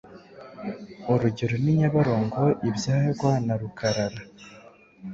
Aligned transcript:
Urugero 1.11 1.55
ni 1.63 1.71
Nyabarongo 1.79 2.43
ibyarwa 2.69 3.31
na 3.45 3.55
Rukarara, 3.61 4.21